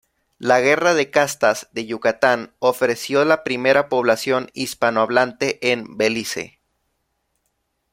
La 0.39 0.61
Guerra 0.61 0.95
de 0.95 1.11
Castas 1.11 1.69
de 1.73 1.85
Yucatán 1.85 2.55
ofreció 2.57 3.23
la 3.23 3.43
primera 3.43 3.87
población 3.87 4.49
hispanohablante 4.55 5.71
en 5.71 5.95
Belice. 5.95 6.57